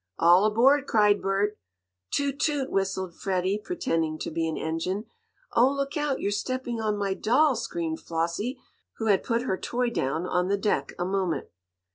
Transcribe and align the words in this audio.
"All 0.17 0.45
aboard!" 0.45 0.87
cried 0.87 1.21
Bert. 1.21 1.59
"Toot! 2.09 2.39
Toot!" 2.39 2.71
whistled 2.71 3.13
Freddie, 3.13 3.61
pretending 3.63 4.17
to 4.17 4.31
be 4.31 4.49
an 4.49 4.57
engine. 4.57 5.05
"Oh, 5.55 5.69
look 5.71 5.95
out! 5.95 6.19
You're 6.19 6.31
stepping 6.31 6.81
on 6.81 6.97
my 6.97 7.13
doll!" 7.13 7.55
screamed 7.55 7.99
Flossie, 7.99 8.57
who 8.97 9.05
had 9.05 9.21
put 9.23 9.43
her 9.43 9.57
toy 9.59 9.91
down 9.91 10.25
on 10.25 10.47
the 10.47 10.57
deck 10.57 10.93
a 10.97 11.05
moment. 11.05 11.49